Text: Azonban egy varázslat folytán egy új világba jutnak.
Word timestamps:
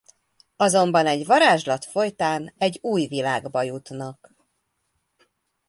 Azonban 0.55 1.07
egy 1.07 1.25
varázslat 1.25 1.85
folytán 1.85 2.53
egy 2.57 2.79
új 2.81 3.05
világba 3.05 3.61
jutnak. 3.63 4.33